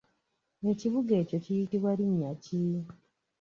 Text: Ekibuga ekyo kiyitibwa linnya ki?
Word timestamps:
Ekibuga 0.71 1.13
ekyo 1.21 1.37
kiyitibwa 1.43 1.91
linnya 1.99 2.31
ki? 2.43 2.61